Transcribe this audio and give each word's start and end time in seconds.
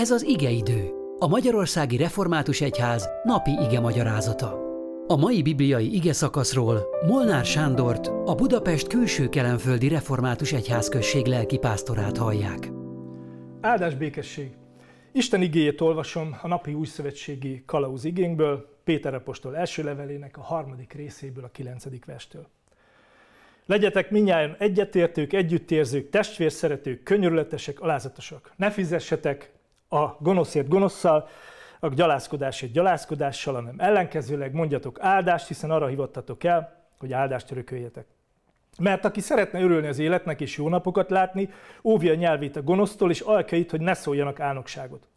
Ez 0.00 0.10
az 0.10 0.22
igeidő, 0.22 0.90
a 1.18 1.28
Magyarországi 1.28 1.96
Református 1.96 2.60
Egyház 2.60 3.08
napi 3.22 3.50
ige 3.50 3.80
magyarázata. 3.80 4.58
A 5.06 5.16
mai 5.16 5.42
bibliai 5.42 5.94
ige 5.94 6.12
szakaszról 6.12 6.86
Molnár 7.06 7.44
Sándort, 7.44 8.06
a 8.06 8.34
Budapest 8.34 8.86
külső 8.86 9.28
kelenföldi 9.28 9.88
Református 9.88 10.52
Egyházközség 10.52 11.26
lelki 11.26 11.58
pásztorát 11.58 12.16
hallják. 12.16 12.70
Áldás 13.60 13.94
békesség! 13.94 14.50
Isten 15.12 15.42
igéjét 15.42 15.80
olvasom 15.80 16.36
a 16.42 16.48
napi 16.48 16.72
újszövetségi 16.72 17.62
kalauz 17.66 18.04
igénkből, 18.04 18.80
Péter 18.84 19.14
apostol 19.14 19.56
első 19.56 19.82
levelének 19.82 20.36
a 20.36 20.42
harmadik 20.42 20.92
részéből, 20.92 21.44
a 21.44 21.50
kilencedik 21.50 22.04
verstől. 22.04 22.46
Legyetek 23.66 24.10
minnyáján 24.10 24.56
egyetértők, 24.58 25.32
együttérzők, 25.32 26.10
testvérszeretők, 26.10 27.02
könyörületesek, 27.02 27.80
alázatosak. 27.80 28.52
Ne 28.56 28.70
fizessetek 28.70 29.58
a 29.92 30.16
gonoszért 30.18 30.68
gonoszszal, 30.68 31.28
a 31.80 31.88
gyalázkodásért 31.88 32.72
gyalázkodással, 32.72 33.54
hanem 33.54 33.74
ellenkezőleg 33.78 34.54
mondjatok 34.54 34.98
áldást, 35.00 35.48
hiszen 35.48 35.70
arra 35.70 35.86
hivattatok 35.86 36.44
el, 36.44 36.86
hogy 36.98 37.12
áldást 37.12 37.50
örököljetek. 37.50 38.06
Mert 38.78 39.04
aki 39.04 39.20
szeretne 39.20 39.60
örülni 39.60 39.86
az 39.86 39.98
életnek 39.98 40.40
és 40.40 40.56
jó 40.56 40.68
napokat 40.68 41.10
látni, 41.10 41.50
óvja 41.84 42.12
a 42.12 42.14
nyelvét 42.14 42.56
a 42.56 42.62
gonosztól, 42.62 43.10
és 43.10 43.20
alkeit, 43.20 43.70
hogy 43.70 43.80
ne 43.80 43.94
szóljanak 43.94 44.40
álnokságot. 44.40 45.08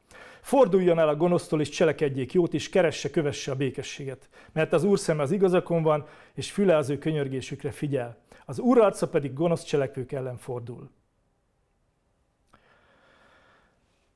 Forduljon 0.41 0.99
el 0.99 1.08
a 1.08 1.16
gonosztól, 1.16 1.61
és 1.61 1.69
cselekedjék 1.69 2.33
jót, 2.33 2.53
és 2.53 2.69
keresse, 2.69 3.09
kövesse 3.09 3.52
a 3.52 3.55
békességet. 3.55 4.30
Mert 4.52 4.73
az 4.73 4.83
Úr 4.83 4.99
szeme 4.99 5.21
az 5.21 5.31
igazakon 5.31 5.83
van, 5.83 6.05
és 6.33 6.52
füle 6.52 6.77
az 6.77 6.89
ő 6.89 6.97
könyörgésükre 6.97 7.71
figyel. 7.71 8.17
Az 8.45 8.59
Úr 8.59 8.80
arca 8.80 9.08
pedig 9.08 9.33
gonosz 9.33 9.63
cselekvők 9.63 10.11
ellen 10.11 10.38
fordul. 10.38 10.89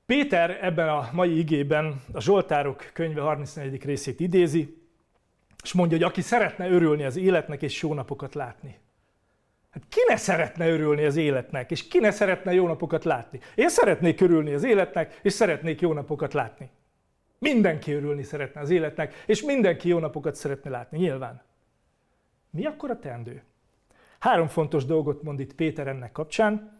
Péter 0.08 0.58
ebben 0.62 0.90
a 0.90 1.10
mai 1.12 1.38
igében 1.38 2.02
a 2.14 2.22
Zsoltárok 2.22 2.90
könyve 2.94 3.22
34. 3.22 3.84
részét 3.84 4.20
idézi, 4.20 4.82
és 5.64 5.74
mondja, 5.74 5.98
hogy 5.98 6.06
aki 6.06 6.22
szeretne 6.22 6.70
örülni 6.70 7.04
az 7.04 7.18
életnek 7.18 7.62
és 7.62 7.82
jó 7.82 7.94
napokat 7.94 8.36
látni. 8.36 8.80
Hát 9.70 9.84
ki 9.90 10.00
ne 10.08 10.16
szeretne 10.16 10.70
örülni 10.70 11.06
az 11.06 11.16
életnek, 11.16 11.72
és 11.72 11.88
ki 11.88 12.00
ne 12.00 12.12
szeretne 12.12 12.54
jó 12.54 12.68
napokat 12.68 13.04
látni? 13.04 13.40
Én 13.56 13.70
szeretnék 13.70 14.22
örülni 14.22 14.54
az 14.54 14.64
életnek, 14.64 15.20
és 15.22 15.34
szeretnék 15.34 15.82
jó 15.82 15.94
napokat 15.94 16.34
látni. 16.34 16.70
Mindenki 17.40 17.94
örülni 17.94 18.24
szeretne 18.24 18.62
az 18.62 18.70
életnek, 18.70 19.24
és 19.26 19.42
mindenki 19.42 19.88
jó 19.88 20.00
napokat 20.00 20.36
szeretne 20.36 20.70
látni, 20.70 20.98
nyilván. 20.98 21.42
Mi 22.50 22.66
akkor 22.66 22.90
a 22.90 23.00
teendő? 23.00 23.44
Három 24.20 24.48
fontos 24.48 24.86
dolgot 24.86 25.24
mond 25.24 25.40
itt 25.40 25.54
Péter 25.54 25.88
ennek 25.88 26.12
kapcsán. 26.12 26.78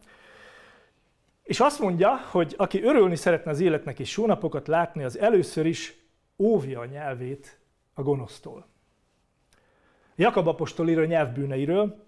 És 1.48 1.60
azt 1.60 1.80
mondja, 1.80 2.18
hogy 2.32 2.54
aki 2.58 2.84
örülni 2.84 3.16
szeretne 3.16 3.52
az 3.52 3.60
életnek 3.60 4.00
és 4.00 4.18
jó 4.18 4.26
napokat 4.26 4.68
látni, 4.68 5.04
az 5.04 5.18
először 5.18 5.66
is 5.66 5.96
óvja 6.38 6.80
a 6.80 6.86
nyelvét 6.86 7.60
a 7.94 8.02
gonosztól. 8.02 8.68
Jakab 10.16 10.48
apostol 10.48 10.90
ír 10.90 11.00
a 11.00 11.06
nyelvbűneiről, 11.06 12.04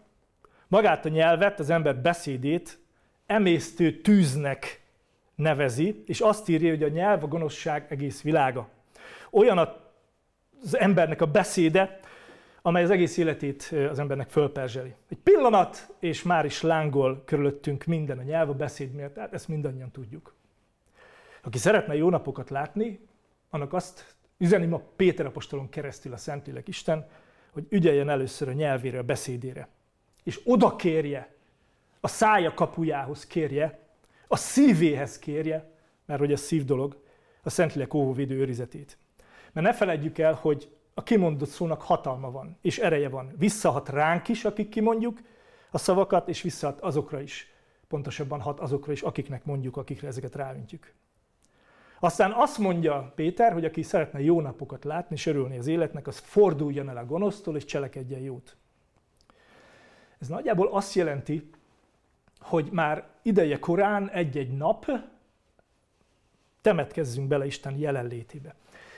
magát 0.67 1.05
a 1.05 1.09
nyelvet, 1.09 1.59
az 1.59 1.69
ember 1.69 1.95
beszédét 1.95 2.79
emésztő 3.25 4.01
tűznek 4.01 4.81
nevezi, 5.35 6.03
és 6.05 6.19
azt 6.19 6.49
írja, 6.49 6.69
hogy 6.69 6.83
a 6.83 6.87
nyelv 6.87 7.23
a 7.23 7.27
gonoszság 7.27 7.85
egész 7.89 8.21
világa. 8.21 8.69
Olyan 9.29 9.57
az 10.63 10.77
embernek 10.77 11.21
a 11.21 11.25
beszéde, 11.25 11.99
amely 12.61 12.83
az 12.83 12.89
egész 12.89 13.17
életét 13.17 13.75
az 13.89 13.99
embernek 13.99 14.29
fölperzseli. 14.29 14.93
Egy 15.09 15.17
pillanat, 15.17 15.93
és 15.99 16.23
már 16.23 16.45
is 16.45 16.61
lángol 16.61 17.21
körülöttünk 17.25 17.85
minden 17.85 18.17
a 18.17 18.23
nyelv, 18.23 18.49
a 18.49 18.53
beszéd 18.53 18.91
miatt, 18.91 19.13
tehát 19.13 19.33
ezt 19.33 19.47
mindannyian 19.47 19.91
tudjuk. 19.91 20.33
Aki 21.43 21.57
szeretne 21.57 21.95
jó 21.95 22.09
napokat 22.09 22.49
látni, 22.49 22.99
annak 23.49 23.73
azt 23.73 24.15
üzeni 24.37 24.65
ma 24.65 24.81
Péter 24.95 25.25
apostolon 25.25 25.69
keresztül 25.69 26.13
a 26.13 26.17
Szentlélek 26.17 26.67
Isten, 26.67 27.07
hogy 27.51 27.65
ügyeljen 27.69 28.09
először 28.09 28.47
a 28.47 28.53
nyelvére, 28.53 28.97
a 28.97 29.03
beszédére. 29.03 29.67
És 30.23 30.41
oda 30.45 30.75
kérje, 30.75 31.33
a 31.99 32.07
szája 32.07 32.53
kapujához 32.53 33.27
kérje, 33.27 33.79
a 34.27 34.35
szívéhez 34.35 35.19
kérje, 35.19 35.71
mert 36.05 36.19
hogy 36.19 36.33
a 36.33 36.37
szív 36.37 36.65
dolog, 36.65 37.01
a 37.43 37.49
Szentlélek 37.49 37.93
óvóvédő 37.93 38.35
őrizetét. 38.35 38.97
Mert 39.51 39.67
ne 39.67 39.73
feledjük 39.73 40.17
el, 40.17 40.33
hogy 40.33 40.69
a 40.99 41.03
kimondott 41.03 41.49
szónak 41.49 41.81
hatalma 41.81 42.31
van, 42.31 42.57
és 42.61 42.77
ereje 42.77 43.09
van. 43.09 43.33
Visszahat 43.37 43.89
ránk 43.89 44.27
is, 44.27 44.45
akik 44.45 44.69
kimondjuk 44.69 45.19
a 45.71 45.77
szavakat, 45.77 46.27
és 46.27 46.41
visszahat 46.41 46.79
azokra 46.79 47.21
is, 47.21 47.53
pontosabban 47.87 48.41
hat 48.41 48.59
azokra 48.59 48.91
is, 48.91 49.01
akiknek 49.01 49.45
mondjuk, 49.45 49.77
akikre 49.77 50.07
ezeket 50.07 50.35
rávintjük. 50.35 50.93
Aztán 51.99 52.31
azt 52.31 52.57
mondja 52.57 53.11
Péter, 53.15 53.53
hogy 53.53 53.65
aki 53.65 53.81
szeretne 53.81 54.21
jó 54.21 54.41
napokat 54.41 54.83
látni 54.83 55.15
és 55.15 55.25
örülni 55.25 55.57
az 55.57 55.67
életnek, 55.67 56.07
az 56.07 56.17
forduljon 56.17 56.89
el 56.89 56.97
a 56.97 57.05
gonosztól 57.05 57.55
és 57.55 57.65
cselekedjen 57.65 58.21
jót. 58.21 58.55
Ez 60.19 60.27
nagyjából 60.27 60.67
azt 60.67 60.93
jelenti, 60.93 61.49
hogy 62.39 62.69
már 62.71 63.07
ideje 63.21 63.59
korán 63.59 64.09
egy-egy 64.09 64.57
nap 64.57 64.85
temetkezzünk 66.61 67.27
bele 67.27 67.45
Isten 67.45 67.77
jelenlétébe. 67.77 68.55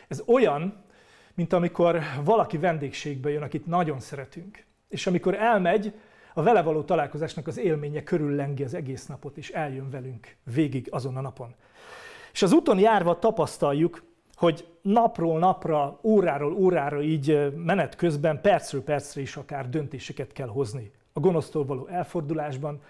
Ez 0.08 0.24
olyan, 0.26 0.90
mint 1.34 1.54
amikor 1.54 2.02
valaki 2.24 2.58
vendégségbe 2.58 3.30
jön, 3.30 3.42
akit 3.42 3.66
nagyon 3.66 4.00
szeretünk. 4.00 4.64
És 4.88 5.08
amikor 5.08 5.36
elmegy, 5.36 5.94
a 6.34 6.44
vele 6.44 6.62
való 6.62 6.82
találkozásnak 6.82 7.48
az 7.48 7.58
élménye 7.58 8.04
körüllengi 8.04 8.64
az 8.64 8.74
egész 8.74 9.06
napot, 9.06 9.38
és 9.38 9.50
eljön 9.50 9.90
velünk 9.90 10.36
végig 10.54 10.88
azon 10.92 11.18
a 11.18 11.22
napon. 11.22 11.56
És 12.32 12.42
az 12.42 12.54
úton 12.54 12.80
járva 12.80 13.20
tapasztaljuk, 13.20 14.04
hogy 14.36 14.68
napról 14.82 15.40
napra, 15.40 16.00
óráról 16.04 16.54
órára 16.54 17.02
így 17.02 17.54
menet 17.56 17.96
közben, 17.96 18.42
percről 18.42 18.84
percre 18.84 19.22
is 19.22 19.36
akár 19.36 19.70
döntéseket 19.70 20.32
kell 20.32 20.48
hozni. 20.48 20.92
A 21.14 21.20
gonosztól 21.20 21.66
való 21.66 21.88
elfordulásban 21.88 22.82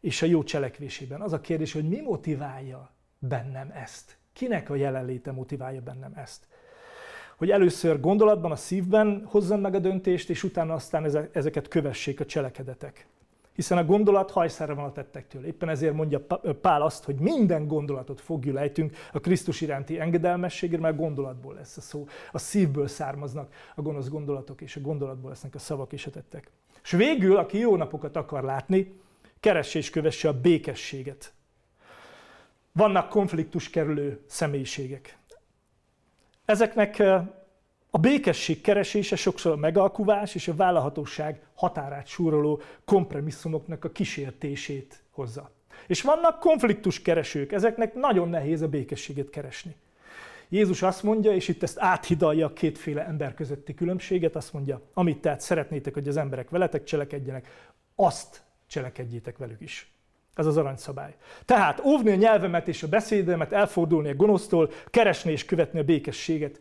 és 0.00 0.22
a 0.22 0.26
jó 0.26 0.42
cselekvésében. 0.42 1.20
Az 1.20 1.32
a 1.32 1.40
kérdés, 1.40 1.72
hogy 1.72 1.88
mi 1.88 2.00
motiválja 2.00 2.90
bennem 3.18 3.70
ezt? 3.82 4.18
Kinek 4.32 4.70
a 4.70 4.74
jelenléte 4.74 5.32
motiválja 5.32 5.80
bennem 5.80 6.12
ezt? 6.14 6.46
Hogy 7.38 7.50
először 7.50 8.00
gondolatban, 8.00 8.50
a 8.50 8.56
szívben 8.56 9.22
hozzam 9.26 9.60
meg 9.60 9.74
a 9.74 9.78
döntést, 9.78 10.30
és 10.30 10.42
utána 10.42 10.74
aztán 10.74 11.28
ezeket 11.32 11.68
kövessék 11.68 12.20
a 12.20 12.26
cselekedetek. 12.26 13.06
Hiszen 13.54 13.78
a 13.78 13.84
gondolat 13.84 14.30
hajszára 14.30 14.74
van 14.74 14.84
a 14.84 14.92
tettektől. 14.92 15.44
Éppen 15.44 15.68
ezért 15.68 15.94
mondja 15.94 16.26
Pál 16.60 16.82
azt, 16.82 17.04
hogy 17.04 17.14
minden 17.14 17.66
gondolatot 17.66 18.20
fogjul 18.20 18.58
ejtünk 18.58 18.96
a 19.12 19.20
Krisztus 19.20 19.60
iránti 19.60 20.00
engedelmességre, 20.00 20.78
mert 20.78 20.96
gondolatból 20.96 21.54
lesz 21.54 21.76
a 21.76 21.80
szó. 21.80 22.06
A 22.32 22.38
szívből 22.38 22.86
származnak 22.86 23.52
a 23.74 23.82
gonosz 23.82 24.08
gondolatok, 24.08 24.60
és 24.60 24.76
a 24.76 24.80
gondolatból 24.80 25.30
lesznek 25.30 25.54
a 25.54 25.58
szavak 25.58 25.92
és 25.92 26.06
a 26.06 26.10
tettek. 26.10 26.50
És 26.82 26.90
végül, 26.90 27.36
aki 27.36 27.58
jó 27.58 27.76
napokat 27.76 28.16
akar 28.16 28.42
látni, 28.42 29.00
keresse 29.40 29.78
és 29.78 29.90
kövesse 29.90 30.28
a 30.28 30.40
békességet. 30.40 31.32
Vannak 32.72 33.08
konfliktus 33.08 33.70
kerülő 33.70 34.20
személyiségek. 34.26 35.17
Ezeknek 36.48 36.98
a 37.90 37.98
békesség 37.98 38.60
keresése 38.60 39.16
sokszor 39.16 39.52
a 39.52 39.56
megalkuvás 39.56 40.34
és 40.34 40.48
a 40.48 40.54
vállalhatóság 40.54 41.42
határát 41.54 42.06
súroló 42.06 42.60
kompromisszumoknak 42.84 43.84
a 43.84 43.90
kísértését 43.90 45.02
hozza. 45.10 45.50
És 45.86 46.02
vannak 46.02 46.38
konfliktus 46.38 47.02
keresők, 47.02 47.52
ezeknek 47.52 47.94
nagyon 47.94 48.28
nehéz 48.28 48.62
a 48.62 48.68
békességet 48.68 49.30
keresni. 49.30 49.76
Jézus 50.48 50.82
azt 50.82 51.02
mondja, 51.02 51.34
és 51.34 51.48
itt 51.48 51.62
ezt 51.62 51.78
áthidalja 51.78 52.46
a 52.46 52.52
kétféle 52.52 53.06
ember 53.06 53.34
közötti 53.34 53.74
különbséget, 53.74 54.36
azt 54.36 54.52
mondja, 54.52 54.80
amit 54.94 55.20
tehát 55.20 55.40
szeretnétek, 55.40 55.94
hogy 55.94 56.08
az 56.08 56.16
emberek 56.16 56.50
veletek 56.50 56.84
cselekedjenek, 56.84 57.70
azt 57.94 58.42
cselekedjétek 58.66 59.38
velük 59.38 59.60
is. 59.60 59.97
Ez 60.38 60.46
az 60.46 60.56
aranyszabály. 60.56 61.16
Tehát 61.44 61.80
óvni 61.84 62.10
a 62.10 62.14
nyelvemet 62.14 62.68
és 62.68 62.82
a 62.82 62.88
beszédemet, 62.88 63.52
elfordulni 63.52 64.10
a 64.10 64.14
gonosztól, 64.14 64.70
keresni 64.86 65.32
és 65.32 65.44
követni 65.44 65.78
a 65.78 65.84
békességet. 65.84 66.60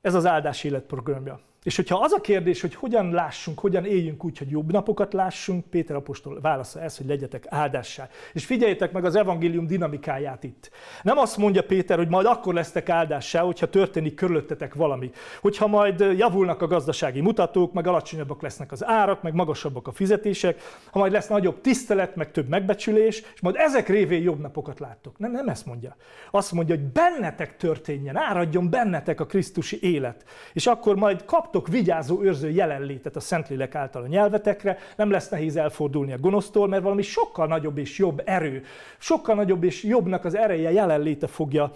Ez 0.00 0.14
az 0.14 0.26
áldás 0.26 0.64
életprogramja. 0.64 1.40
És 1.62 1.76
hogyha 1.76 1.98
az 1.98 2.12
a 2.12 2.20
kérdés, 2.20 2.60
hogy 2.60 2.74
hogyan 2.74 3.10
lássunk, 3.10 3.58
hogyan 3.58 3.84
éljünk 3.84 4.24
úgy, 4.24 4.38
hogy 4.38 4.50
jobb 4.50 4.72
napokat 4.72 5.12
lássunk, 5.12 5.64
Péter 5.64 5.96
apostol 5.96 6.40
válasza 6.40 6.80
ez, 6.80 6.96
hogy 6.96 7.06
legyetek 7.06 7.46
áldássá. 7.48 8.08
És 8.32 8.44
figyeljétek 8.44 8.92
meg 8.92 9.04
az 9.04 9.14
evangélium 9.14 9.66
dinamikáját 9.66 10.44
itt. 10.44 10.70
Nem 11.02 11.18
azt 11.18 11.36
mondja 11.36 11.62
Péter, 11.62 11.96
hogy 11.96 12.08
majd 12.08 12.26
akkor 12.26 12.54
lesztek 12.54 12.88
áldássá, 12.88 13.40
hogyha 13.40 13.68
történik 13.68 14.14
körülöttetek 14.14 14.74
valami. 14.74 15.10
Hogyha 15.40 15.66
majd 15.66 16.00
javulnak 16.16 16.62
a 16.62 16.66
gazdasági 16.66 17.20
mutatók, 17.20 17.72
meg 17.72 17.86
alacsonyabbak 17.86 18.42
lesznek 18.42 18.72
az 18.72 18.84
árak, 18.84 19.22
meg 19.22 19.34
magasabbak 19.34 19.86
a 19.86 19.92
fizetések, 19.92 20.60
ha 20.90 20.98
majd 20.98 21.12
lesz 21.12 21.28
nagyobb 21.28 21.60
tisztelet, 21.60 22.16
meg 22.16 22.30
több 22.30 22.48
megbecsülés, 22.48 23.22
és 23.34 23.40
majd 23.40 23.56
ezek 23.58 23.88
révén 23.88 24.22
jobb 24.22 24.40
napokat 24.40 24.80
láttok. 24.80 25.18
Nem, 25.18 25.30
nem 25.30 25.48
ezt 25.48 25.66
mondja. 25.66 25.96
Azt 26.30 26.52
mondja, 26.52 26.74
hogy 26.74 26.84
bennetek 26.84 27.56
történjen, 27.56 28.16
áradjon 28.16 28.70
bennetek 28.70 29.20
a 29.20 29.26
Krisztusi 29.26 29.78
élet. 29.80 30.24
És 30.52 30.66
akkor 30.66 30.96
majd 30.96 31.24
kap 31.24 31.47
kaptok 31.50 31.74
vigyázó, 31.74 32.22
őrző 32.22 32.50
jelenlétet 32.50 33.16
a 33.16 33.20
Szentlélek 33.20 33.74
által 33.74 34.02
a 34.02 34.06
nyelvetekre, 34.06 34.78
nem 34.96 35.10
lesz 35.10 35.28
nehéz 35.28 35.56
elfordulni 35.56 36.12
a 36.12 36.18
gonosztól, 36.18 36.68
mert 36.68 36.82
valami 36.82 37.02
sokkal 37.02 37.46
nagyobb 37.46 37.78
és 37.78 37.98
jobb 37.98 38.22
erő, 38.24 38.62
sokkal 38.98 39.34
nagyobb 39.34 39.64
és 39.64 39.82
jobbnak 39.82 40.24
az 40.24 40.34
ereje 40.34 40.70
jelenléte 40.70 41.26
fogja 41.26 41.72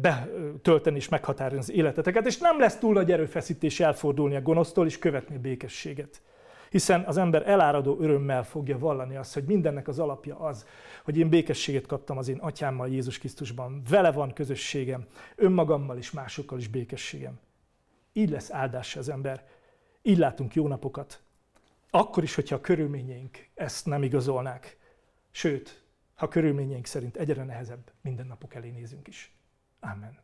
betölteni 0.00 0.96
és 0.96 1.08
meghatározni 1.08 1.58
az 1.58 1.70
életeteket, 1.70 2.26
és 2.26 2.38
nem 2.38 2.58
lesz 2.58 2.78
túl 2.78 2.92
nagy 2.92 3.12
erőfeszítés 3.12 3.80
elfordulni 3.80 4.36
a 4.36 4.42
gonosztól 4.42 4.86
és 4.86 4.98
követni 4.98 5.36
a 5.36 5.40
békességet. 5.40 6.20
Hiszen 6.70 7.04
az 7.06 7.16
ember 7.16 7.48
eláradó 7.48 7.96
örömmel 8.00 8.44
fogja 8.44 8.78
vallani 8.78 9.16
azt, 9.16 9.34
hogy 9.34 9.44
mindennek 9.44 9.88
az 9.88 9.98
alapja 9.98 10.38
az, 10.38 10.66
hogy 11.04 11.18
én 11.18 11.28
békességet 11.28 11.86
kaptam 11.86 12.18
az 12.18 12.28
én 12.28 12.38
atyámmal 12.38 12.88
Jézus 12.88 13.18
Krisztusban. 13.18 13.82
Vele 13.88 14.12
van 14.12 14.32
közösségem, 14.32 15.04
önmagammal 15.36 15.98
is, 15.98 16.10
másokkal 16.10 16.58
is 16.58 16.68
békességem. 16.68 17.38
Így 18.16 18.30
lesz 18.30 18.50
áldás 18.50 18.96
az 18.96 19.08
ember. 19.08 19.46
Így 20.02 20.18
látunk 20.18 20.54
jó 20.54 20.68
napokat. 20.68 21.22
Akkor 21.90 22.22
is, 22.22 22.34
hogyha 22.34 22.54
a 22.54 22.60
körülményeink 22.60 23.48
ezt 23.54 23.86
nem 23.86 24.02
igazolnák. 24.02 24.78
Sőt, 25.30 25.84
ha 26.14 26.28
körülményeink 26.28 26.86
szerint 26.86 27.16
egyre 27.16 27.44
nehezebb, 27.44 27.92
minden 28.00 28.26
napok 28.26 28.54
elé 28.54 28.70
nézünk 28.70 29.08
is. 29.08 29.34
Amen. 29.80 30.18